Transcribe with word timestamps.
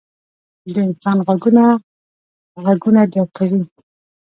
•د 0.73 0.75
انسان 0.87 1.17
غوږونه 1.25 1.63
ږغونه 2.63 3.01
درک 3.11 3.29
کوي. 3.37 3.61